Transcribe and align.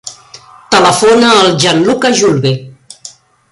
Telefona 0.75 1.29
al 1.41 1.53
Gianluca 1.65 2.13
Julve. 2.23 2.57